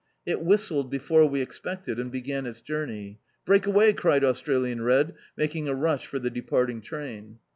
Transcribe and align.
It 0.25 0.41
whistled 0.41 0.89
before 0.89 1.27
we 1.27 1.41
expected 1.41 1.99
and 1.99 2.11
began 2.11 2.47
its 2.47 2.63
journey. 2.63 3.19
"Break 3.45 3.67
away," 3.67 3.93
cried 3.93 4.23
Australian 4.23 4.81
Red, 4.81 5.13
making 5.37 5.67
a 5.67 5.75
rush 5.75 6.07
for 6.07 6.17
the 6.17 6.31
departing 6.31 6.81
train. 6.81 7.37